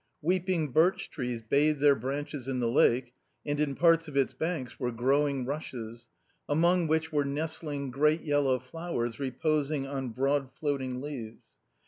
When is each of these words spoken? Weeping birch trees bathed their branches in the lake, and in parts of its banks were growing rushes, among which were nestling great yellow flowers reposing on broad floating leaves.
Weeping 0.23 0.71
birch 0.71 1.11
trees 1.11 1.43
bathed 1.43 1.79
their 1.79 1.93
branches 1.93 2.47
in 2.47 2.59
the 2.59 2.67
lake, 2.67 3.13
and 3.45 3.59
in 3.59 3.75
parts 3.75 4.07
of 4.07 4.17
its 4.17 4.33
banks 4.33 4.79
were 4.79 4.89
growing 4.91 5.45
rushes, 5.45 6.09
among 6.49 6.87
which 6.87 7.11
were 7.13 7.23
nestling 7.23 7.91
great 7.91 8.21
yellow 8.21 8.57
flowers 8.57 9.19
reposing 9.19 9.85
on 9.85 10.09
broad 10.09 10.53
floating 10.55 11.01
leaves. 11.01 11.49